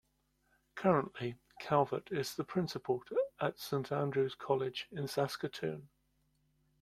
Currently, 0.73 1.37
Calvert 1.59 2.11
is 2.11 2.33
the 2.33 2.43
principal 2.43 3.03
at 3.39 3.59
Saint 3.59 3.91
Andrew's 3.91 4.33
College 4.33 4.87
in 4.91 5.07
Saskatoon. 5.07 5.89